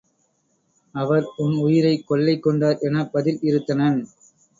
அவர் 0.95 1.25
உன் 1.37 1.53
உயிரைக் 1.57 2.07
கொள்ளை 2.07 2.39
கொண்டார் 2.39 2.79
எனப் 2.79 3.11
பதில் 3.11 3.37
இறுத்தனன். 3.41 3.99